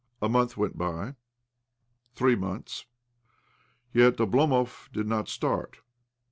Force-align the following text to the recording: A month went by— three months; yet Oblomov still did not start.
A 0.19 0.27
month 0.27 0.57
went 0.57 0.79
by— 0.79 1.13
three 2.15 2.35
months; 2.35 2.87
yet 3.93 4.17
Oblomov 4.17 4.85
still 4.87 5.03
did 5.03 5.07
not 5.07 5.29
start. 5.29 5.77